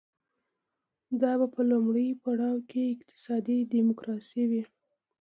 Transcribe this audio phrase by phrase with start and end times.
[1.21, 4.63] دا به په لومړي پړاو کې اقتصادي ډیموکراسي وي